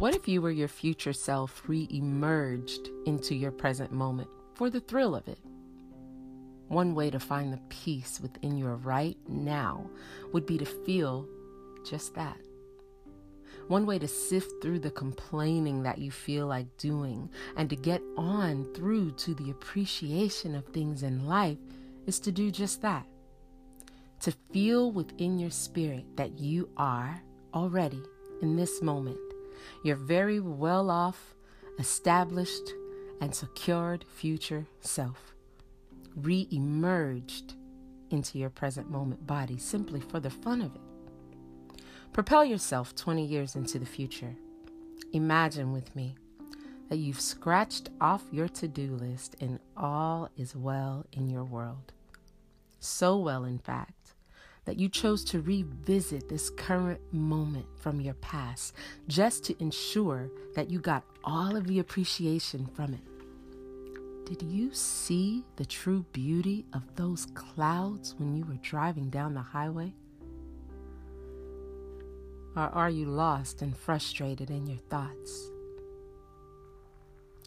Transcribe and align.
What 0.00 0.14
if 0.14 0.26
you 0.26 0.40
were 0.40 0.50
your 0.50 0.66
future 0.66 1.12
self 1.12 1.62
re 1.68 1.86
emerged 1.90 2.88
into 3.04 3.34
your 3.34 3.50
present 3.50 3.92
moment 3.92 4.30
for 4.54 4.70
the 4.70 4.80
thrill 4.80 5.14
of 5.14 5.28
it? 5.28 5.38
One 6.68 6.94
way 6.94 7.10
to 7.10 7.20
find 7.20 7.52
the 7.52 7.60
peace 7.68 8.18
within 8.18 8.56
your 8.56 8.76
right 8.76 9.18
now 9.28 9.90
would 10.32 10.46
be 10.46 10.56
to 10.56 10.64
feel 10.64 11.28
just 11.84 12.14
that. 12.14 12.38
One 13.68 13.84
way 13.84 13.98
to 13.98 14.08
sift 14.08 14.62
through 14.62 14.78
the 14.78 14.90
complaining 14.90 15.82
that 15.82 15.98
you 15.98 16.10
feel 16.10 16.46
like 16.46 16.78
doing 16.78 17.28
and 17.58 17.68
to 17.68 17.76
get 17.76 18.00
on 18.16 18.72
through 18.72 19.10
to 19.18 19.34
the 19.34 19.50
appreciation 19.50 20.54
of 20.54 20.64
things 20.64 21.02
in 21.02 21.26
life 21.26 21.58
is 22.06 22.18
to 22.20 22.32
do 22.32 22.50
just 22.50 22.80
that. 22.80 23.06
To 24.20 24.32
feel 24.50 24.92
within 24.92 25.38
your 25.38 25.50
spirit 25.50 26.06
that 26.16 26.38
you 26.38 26.70
are 26.78 27.22
already 27.52 28.02
in 28.40 28.56
this 28.56 28.80
moment 28.80 29.18
your 29.82 29.96
very 29.96 30.40
well 30.40 30.90
off, 30.90 31.34
established, 31.78 32.72
and 33.20 33.34
secured 33.34 34.04
future 34.08 34.66
self, 34.80 35.34
re 36.16 36.48
emerged 36.50 37.54
into 38.10 38.38
your 38.38 38.50
present 38.50 38.90
moment 38.90 39.26
body 39.26 39.58
simply 39.58 40.00
for 40.00 40.20
the 40.20 40.30
fun 40.30 40.62
of 40.62 40.74
it. 40.74 41.82
Propel 42.12 42.44
yourself 42.44 42.94
20 42.94 43.24
years 43.24 43.54
into 43.54 43.78
the 43.78 43.86
future. 43.86 44.34
Imagine 45.12 45.72
with 45.72 45.94
me 45.94 46.16
that 46.88 46.98
you've 46.98 47.20
scratched 47.20 47.88
off 48.00 48.24
your 48.32 48.48
to 48.48 48.66
do 48.66 48.96
list 48.96 49.36
and 49.40 49.60
all 49.76 50.28
is 50.36 50.56
well 50.56 51.06
in 51.12 51.28
your 51.28 51.44
world. 51.44 51.92
So 52.80 53.16
well, 53.16 53.44
in 53.44 53.58
fact 53.58 54.14
that 54.64 54.78
you 54.78 54.88
chose 54.88 55.24
to 55.24 55.40
revisit 55.40 56.28
this 56.28 56.50
current 56.50 57.00
moment 57.12 57.66
from 57.76 58.00
your 58.00 58.14
past 58.14 58.74
just 59.08 59.44
to 59.44 59.62
ensure 59.62 60.30
that 60.54 60.70
you 60.70 60.78
got 60.78 61.04
all 61.24 61.56
of 61.56 61.66
the 61.66 61.78
appreciation 61.78 62.66
from 62.74 62.94
it. 62.94 63.00
Did 64.26 64.42
you 64.42 64.72
see 64.72 65.44
the 65.56 65.64
true 65.64 66.04
beauty 66.12 66.64
of 66.72 66.82
those 66.94 67.26
clouds 67.34 68.14
when 68.18 68.36
you 68.36 68.44
were 68.44 68.58
driving 68.62 69.10
down 69.10 69.34
the 69.34 69.40
highway? 69.40 69.92
Or 72.54 72.62
are 72.62 72.90
you 72.90 73.06
lost 73.06 73.62
and 73.62 73.76
frustrated 73.76 74.50
in 74.50 74.66
your 74.66 74.78
thoughts? 74.88 75.50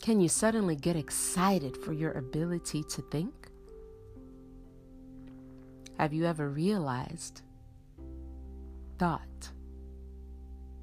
Can 0.01 0.19
you 0.19 0.27
suddenly 0.27 0.75
get 0.75 0.97
excited 0.97 1.77
for 1.77 1.93
your 1.93 2.11
ability 2.11 2.83
to 2.83 3.01
think? 3.03 3.42
Have 5.97 6.13
you 6.13 6.25
ever 6.25 6.49
realized 6.49 7.41
thought 8.97 9.49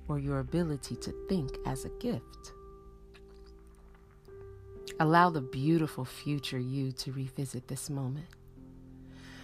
or 0.08 0.19
your 0.19 0.39
ability 0.39 0.97
to 0.97 1.12
think 1.28 1.56
as 1.66 1.84
a 1.84 1.91
gift? 2.00 2.53
Allow 5.00 5.31
the 5.31 5.41
beautiful 5.41 6.05
future 6.05 6.58
you 6.58 6.92
to 6.92 7.12
revisit 7.12 7.69
this 7.69 7.91
moment. 7.91 8.27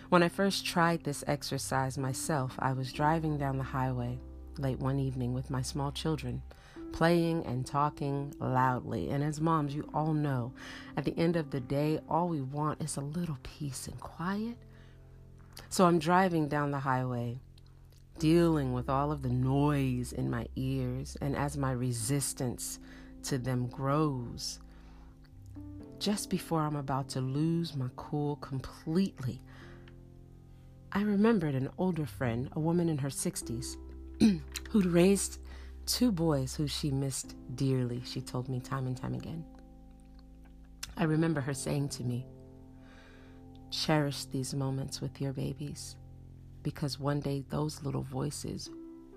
When 0.09 0.23
I 0.23 0.29
first 0.29 0.65
tried 0.65 1.03
this 1.03 1.25
exercise 1.27 1.99
myself, 1.99 2.55
I 2.61 2.73
was 2.73 2.93
driving 2.93 3.39
down 3.39 3.59
the 3.59 3.65
highway 3.65 4.19
late 4.59 4.79
one 4.79 4.99
evening 4.99 5.35
with 5.35 5.51
my 5.51 5.63
small 5.63 5.91
children, 5.91 6.43
playing 6.93 7.45
and 7.45 7.67
talking 7.67 8.33
loudly. 8.39 9.11
And 9.11 9.25
as 9.25 9.41
moms, 9.41 9.75
you 9.75 9.89
all 9.93 10.15
know, 10.15 10.53
at 10.97 11.05
the 11.05 11.19
end 11.19 11.37
of 11.37 11.51
the 11.51 11.61
day, 11.61 12.01
all 12.09 12.29
we 12.29 12.41
want 12.41 12.83
is 12.83 12.97
a 12.97 13.01
little 13.01 13.39
peace 13.43 13.89
and 13.89 13.99
quiet 14.01 14.57
so 15.77 15.85
I'm 15.85 15.99
driving 15.99 16.49
down 16.49 16.71
the 16.71 16.79
highway, 16.79 17.39
dealing 18.19 18.73
with 18.73 18.89
all 18.89 19.13
of 19.13 19.21
the 19.21 19.29
noise 19.29 20.15
in 20.15 20.31
my 20.31 20.47
ears, 20.57 21.19
and 21.21 21.37
as 21.37 21.59
my 21.59 21.71
resistance 21.71 22.79
to 23.25 23.37
them 23.37 23.67
grows, 23.67 24.59
just 25.99 26.31
before 26.31 26.63
I'm 26.63 26.77
about 26.77 27.11
to 27.11 27.21
lose 27.21 27.77
my 27.77 27.91
cool 27.95 28.37
completely, 28.37 29.43
I 30.93 31.03
remembered 31.03 31.55
an 31.55 31.69
older 31.77 32.07
friend, 32.07 32.49
a 32.53 32.59
woman 32.59 32.89
in 32.89 32.97
her 32.97 33.11
60s, 33.11 33.77
who'd 34.71 34.87
raised 34.87 35.41
two 35.85 36.11
boys 36.11 36.55
who 36.55 36.67
she 36.67 36.91
missed 36.91 37.35
dearly, 37.55 38.01
she 38.03 38.23
told 38.23 38.49
me 38.49 38.61
time 38.61 38.87
and 38.87 38.97
time 38.97 39.13
again. 39.13 39.45
I 40.97 41.05
remember 41.05 41.43
her 41.43 41.53
saying 41.53 41.91
to 41.91 42.03
me, 42.03 42.25
Cherish 43.85 44.25
these 44.25 44.55
moments 44.55 45.03
with 45.03 45.21
your 45.21 45.35
babies 45.35 45.97
because 46.63 46.99
one 46.99 47.21
day 47.21 47.45
those 47.51 47.83
little 47.83 48.03
voices 48.03 48.71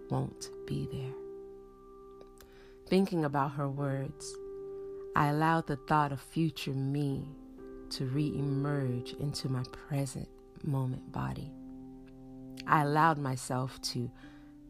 won't 0.09 0.49
be 0.67 0.85
there. 0.91 1.13
Thinking 2.89 3.23
about 3.23 3.53
her 3.53 3.69
words, 3.69 4.35
I 5.15 5.27
allowed 5.27 5.67
the 5.67 5.77
thought 5.77 6.11
of 6.11 6.19
future 6.19 6.73
me 6.73 7.25
to 7.91 8.05
re 8.07 8.33
emerge 8.37 9.13
into 9.13 9.47
my 9.47 9.63
present 9.71 10.27
moment 10.65 11.09
body. 11.09 11.53
I 12.67 12.81
allowed 12.81 13.17
myself 13.17 13.81
to 13.93 14.11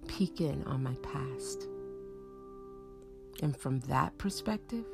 peek 0.07 0.39
in 0.39 0.63
on 0.66 0.83
my 0.83 0.95
past. 1.01 1.67
And 3.41 3.57
from 3.57 3.79
that 3.81 4.16
perspective, 4.19 4.85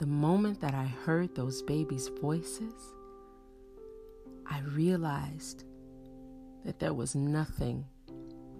the 0.00 0.06
moment 0.06 0.58
that 0.62 0.72
I 0.72 0.86
heard 1.04 1.34
those 1.34 1.60
babies' 1.60 2.08
voices, 2.22 2.72
I 4.46 4.60
realized 4.60 5.64
that 6.64 6.78
there 6.78 6.94
was 6.94 7.14
nothing 7.14 7.84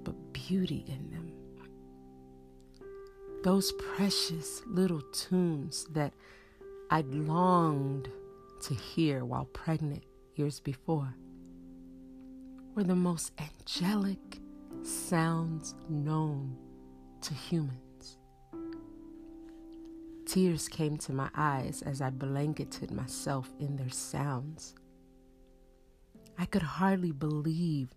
but 0.05 0.35
beauty 0.35 0.85
in 0.87 1.11
them. 1.11 1.33
Those 3.43 3.73
precious 3.73 4.61
little 4.67 5.01
tunes 5.13 5.87
that 5.93 6.13
I'd 6.91 7.09
longed 7.15 8.11
to 8.65 8.75
hear 8.75 9.25
while 9.25 9.47
pregnant 9.47 10.05
years 10.35 10.61
before 10.61 11.15
were 12.75 12.85
the 12.85 12.95
most 12.95 13.33
angelic 13.41 14.41
sounds 14.83 15.75
known 15.89 16.55
to 17.23 17.33
humans. 17.33 17.90
Tears 20.31 20.69
came 20.69 20.97
to 20.99 21.13
my 21.13 21.29
eyes 21.35 21.83
as 21.83 22.01
I 22.01 22.11
blanketed 22.11 22.93
myself 22.93 23.51
in 23.59 23.75
their 23.75 23.91
sounds. 23.91 24.77
I 26.39 26.45
could 26.45 26.63
hardly 26.63 27.11
believe 27.11 27.97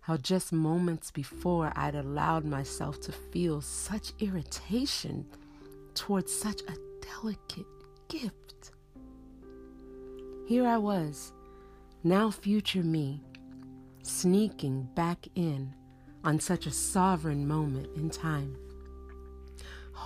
how 0.00 0.16
just 0.16 0.50
moments 0.50 1.10
before 1.10 1.70
I'd 1.76 1.94
allowed 1.94 2.46
myself 2.46 3.02
to 3.02 3.12
feel 3.12 3.60
such 3.60 4.14
irritation 4.18 5.26
towards 5.92 6.32
such 6.32 6.62
a 6.62 6.74
delicate 7.02 7.66
gift. 8.08 8.72
Here 10.46 10.66
I 10.66 10.78
was, 10.78 11.34
now 12.02 12.30
future 12.30 12.82
me, 12.82 13.22
sneaking 14.02 14.88
back 14.94 15.28
in 15.34 15.74
on 16.24 16.40
such 16.40 16.64
a 16.64 16.70
sovereign 16.70 17.46
moment 17.46 17.94
in 17.94 18.08
time 18.08 18.56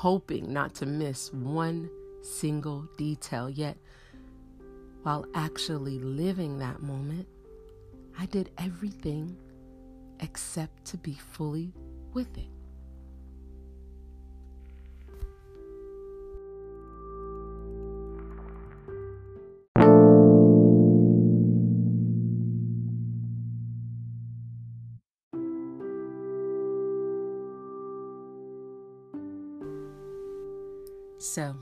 hoping 0.03 0.53
not 0.53 0.75
to 0.75 0.85
miss 0.85 1.33
one 1.33 1.89
single 2.23 2.83
detail. 2.97 3.49
Yet, 3.49 3.77
while 5.05 5.25
actually 5.33 6.01
living 6.01 6.59
that 6.59 6.83
moment, 6.83 7.29
I 8.19 8.27
did 8.27 8.51
everything 8.59 9.37
except 10.19 10.87
to 10.87 10.97
be 10.97 11.13
fully 11.31 11.73
with 12.15 12.37
it. 12.37 12.52
So, 31.23 31.55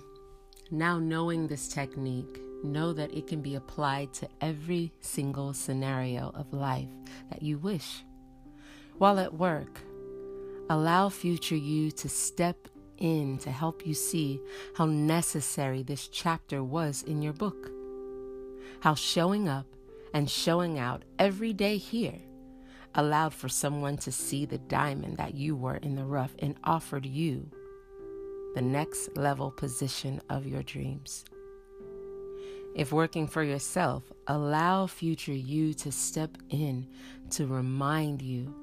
now 0.71 0.99
knowing 0.99 1.47
this 1.47 1.69
technique, 1.69 2.41
know 2.65 2.95
that 2.95 3.13
it 3.15 3.27
can 3.27 3.43
be 3.43 3.57
applied 3.57 4.11
to 4.15 4.29
every 4.41 4.91
single 5.03 5.53
scenario 5.53 6.31
of 6.35 6.55
life 6.55 6.89
that 7.29 7.43
you 7.43 7.59
wish. 7.59 8.03
While 8.97 9.19
at 9.19 9.35
work, 9.35 9.83
allow 10.71 11.11
future 11.11 11.57
you 11.57 11.91
to 11.91 12.09
step 12.09 12.69
in 12.97 13.37
to 13.41 13.51
help 13.51 13.87
you 13.87 13.93
see 13.93 14.41
how 14.77 14.87
necessary 14.87 15.83
this 15.83 16.09
chapter 16.09 16.65
was 16.65 17.03
in 17.03 17.21
your 17.21 17.35
book. 17.35 17.71
How 18.81 18.95
showing 18.95 19.47
up 19.47 19.67
and 20.15 20.31
showing 20.31 20.79
out 20.79 21.05
every 21.19 21.53
day 21.53 21.77
here 21.77 22.19
allowed 22.95 23.35
for 23.35 23.51
someone 23.51 23.99
to 23.99 24.11
see 24.11 24.47
the 24.47 24.57
diamond 24.57 25.19
that 25.19 25.35
you 25.35 25.55
were 25.55 25.77
in 25.77 25.97
the 25.97 26.05
rough 26.07 26.35
and 26.39 26.57
offered 26.65 27.05
you 27.05 27.51
the 28.55 28.63
next 28.63 29.17
level 29.17 29.51
position 29.51 30.21
of 30.29 30.47
your 30.47 30.63
dreams. 30.63 31.25
If 32.75 32.93
working 32.93 33.27
for 33.27 33.43
yourself, 33.43 34.05
allow 34.27 34.87
future 34.87 35.33
you 35.33 35.75
to 35.75 35.91
step 35.91 36.39
in 36.51 36.87
to 37.31 37.47
remind 37.47 38.23
you 38.23 38.55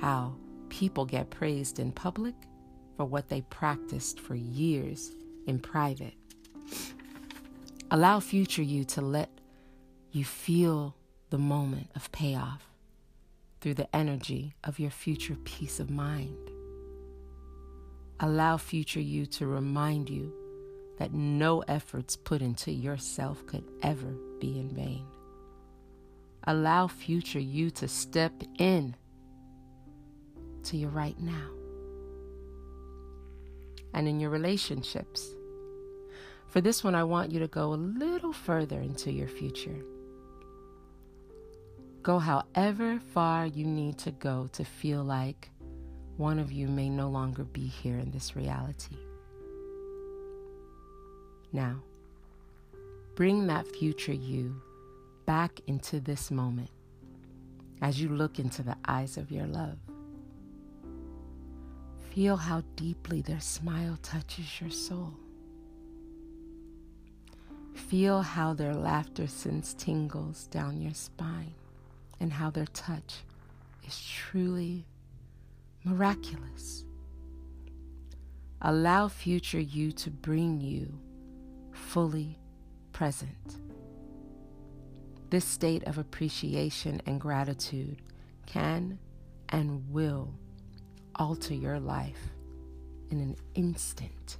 how 0.00 0.34
people 0.68 1.06
get 1.06 1.30
praised 1.30 1.78
in 1.78 1.92
public 1.92 2.34
for 2.96 3.04
what 3.04 3.28
they 3.28 3.40
practiced 3.42 4.20
for 4.20 4.34
years 4.34 5.12
in 5.46 5.58
private. 5.58 6.14
Allow 7.90 8.20
future 8.20 8.62
you 8.62 8.84
to 8.84 9.00
let 9.00 9.30
you 10.10 10.24
feel 10.24 10.94
the 11.30 11.38
moment 11.38 11.88
of 11.94 12.10
payoff 12.12 12.66
through 13.60 13.74
the 13.74 13.94
energy 13.94 14.54
of 14.64 14.78
your 14.78 14.90
future 14.90 15.36
peace 15.44 15.80
of 15.80 15.90
mind. 15.90 16.50
Allow 18.20 18.56
future 18.56 19.00
you 19.00 19.26
to 19.26 19.46
remind 19.46 20.08
you 20.08 20.32
that 20.98 21.12
no 21.12 21.60
efforts 21.68 22.16
put 22.16 22.40
into 22.40 22.70
yourself 22.72 23.46
could 23.46 23.64
ever 23.82 24.14
be 24.40 24.58
in 24.58 24.70
vain. 24.70 25.04
Allow 26.44 26.86
future 26.86 27.40
you 27.40 27.70
to 27.72 27.88
step 27.88 28.32
in 28.58 28.96
to 30.64 30.76
your 30.76 30.90
right 30.90 31.18
now. 31.20 31.50
And 33.92 34.08
in 34.08 34.20
your 34.20 34.30
relationships, 34.30 35.28
for 36.48 36.60
this 36.60 36.82
one, 36.82 36.94
I 36.94 37.04
want 37.04 37.32
you 37.32 37.40
to 37.40 37.48
go 37.48 37.74
a 37.74 37.76
little 37.76 38.32
further 38.32 38.80
into 38.80 39.12
your 39.12 39.28
future. 39.28 39.84
Go 42.02 42.18
however 42.18 43.00
far 43.12 43.46
you 43.46 43.66
need 43.66 43.98
to 43.98 44.12
go 44.12 44.48
to 44.52 44.64
feel 44.64 45.02
like 45.02 45.50
one 46.16 46.38
of 46.38 46.50
you 46.50 46.68
may 46.68 46.88
no 46.88 47.08
longer 47.08 47.44
be 47.44 47.66
here 47.66 47.98
in 47.98 48.10
this 48.10 48.34
reality. 48.34 48.96
Now, 51.52 51.82
bring 53.14 53.46
that 53.46 53.66
future 53.66 54.14
you 54.14 54.60
back 55.26 55.60
into 55.66 56.00
this 56.00 56.30
moment 56.30 56.70
as 57.82 58.00
you 58.00 58.08
look 58.08 58.38
into 58.38 58.62
the 58.62 58.76
eyes 58.86 59.16
of 59.16 59.30
your 59.30 59.46
love. 59.46 59.78
Feel 62.10 62.36
how 62.36 62.62
deeply 62.76 63.20
their 63.20 63.40
smile 63.40 63.98
touches 64.02 64.60
your 64.60 64.70
soul. 64.70 65.12
Feel 67.74 68.22
how 68.22 68.54
their 68.54 68.74
laughter 68.74 69.26
sends 69.26 69.74
tingles 69.74 70.46
down 70.46 70.80
your 70.80 70.94
spine 70.94 71.52
and 72.18 72.32
how 72.32 72.48
their 72.48 72.66
touch 72.66 73.18
is 73.86 74.00
truly 74.02 74.86
miraculous. 75.86 76.84
Allow 78.60 79.06
future 79.06 79.60
you 79.60 79.92
to 79.92 80.10
bring 80.10 80.60
you 80.60 80.98
fully 81.72 82.38
present. 82.92 83.60
This 85.30 85.44
state 85.44 85.84
of 85.84 85.98
appreciation 85.98 87.00
and 87.06 87.20
gratitude 87.20 88.02
can 88.46 88.98
and 89.50 89.88
will 89.90 90.34
alter 91.14 91.54
your 91.54 91.78
life 91.78 92.30
in 93.10 93.20
an 93.20 93.36
instant. 93.54 94.38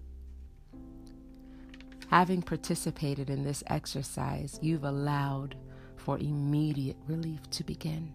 Having 2.10 2.42
participated 2.42 3.30
in 3.30 3.44
this 3.44 3.62
exercise, 3.68 4.58
you've 4.62 4.84
allowed 4.84 5.54
for 5.96 6.18
immediate 6.18 6.96
relief 7.06 7.48
to 7.50 7.62
begin. 7.62 8.12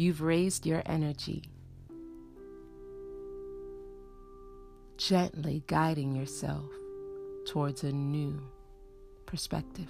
You've 0.00 0.22
raised 0.22 0.64
your 0.64 0.82
energy, 0.86 1.42
gently 4.96 5.62
guiding 5.66 6.16
yourself 6.16 6.70
towards 7.46 7.84
a 7.84 7.92
new 7.92 8.40
perspective, 9.26 9.88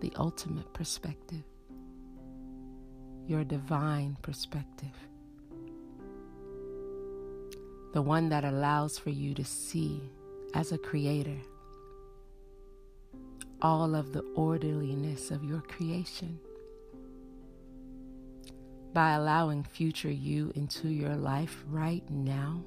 the 0.00 0.12
ultimate 0.14 0.72
perspective, 0.72 1.42
your 3.26 3.42
divine 3.42 4.16
perspective, 4.22 4.94
the 7.92 8.02
one 8.02 8.28
that 8.28 8.44
allows 8.44 9.00
for 9.00 9.10
you 9.10 9.34
to 9.34 9.44
see 9.44 10.00
as 10.54 10.70
a 10.70 10.78
creator 10.78 11.40
all 13.60 13.96
of 13.96 14.12
the 14.12 14.22
orderliness 14.36 15.32
of 15.32 15.42
your 15.42 15.62
creation. 15.62 16.38
By 18.92 19.12
allowing 19.12 19.64
future 19.64 20.10
you 20.10 20.50
into 20.54 20.88
your 20.88 21.14
life 21.14 21.62
right 21.68 22.08
now, 22.10 22.64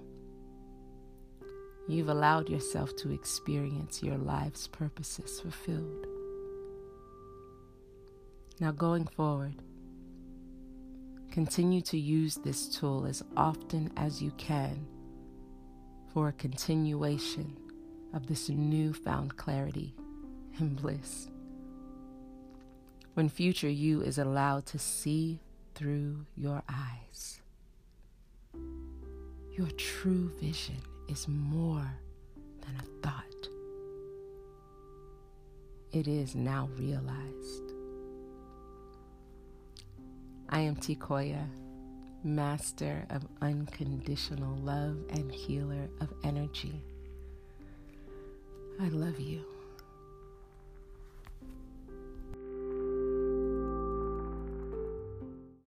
you've 1.88 2.10
allowed 2.10 2.48
yourself 2.48 2.96
to 2.98 3.12
experience 3.12 4.04
your 4.04 4.18
life's 4.18 4.68
purposes 4.68 5.40
fulfilled. 5.40 6.06
Now, 8.60 8.72
going 8.72 9.08
forward, 9.08 9.56
continue 11.32 11.82
to 11.82 11.98
use 11.98 12.36
this 12.36 12.68
tool 12.68 13.06
as 13.06 13.24
often 13.36 13.92
as 13.98 14.22
you 14.22 14.32
can 14.38 14.86
for 16.14 16.28
a 16.28 16.34
continuation 16.34 17.58
of 18.14 18.28
this 18.28 18.50
newfound 18.50 19.38
clarity 19.38 19.96
and 20.60 20.76
bliss. 20.76 21.30
When 23.16 23.28
future 23.28 23.70
you 23.70 24.02
is 24.02 24.18
allowed 24.20 24.66
to 24.68 24.80
see 24.80 25.40
through 25.82 26.24
your 26.38 26.62
eyes, 26.70 27.42
your 29.52 29.68
true 29.78 30.32
vision 30.40 30.78
is 31.10 31.28
more 31.28 31.92
than 32.62 32.76
a 32.76 33.02
thought. 33.02 33.48
It 35.92 36.08
is 36.08 36.36
now 36.36 36.70
realized. 36.78 37.74
I 40.50 40.60
am 40.60 40.76
Tikoya, 40.76 41.48
master 42.24 43.04
of 43.10 43.26
unconditional 43.42 44.56
love 44.58 44.98
and 45.10 45.32
healer 45.32 45.90
of 46.00 46.14
energy. 46.24 46.80
I 48.80 48.90
love 48.90 49.20
you. 49.20 49.51